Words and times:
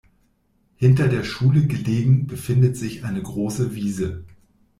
Hinter 0.81 1.09
der 1.09 1.23
Schule 1.23 1.67
gelegen 1.67 2.25
befindet 2.25 2.75
sich 2.75 3.03
eine 3.05 3.21
große 3.21 3.75
Wiese. 3.75 4.23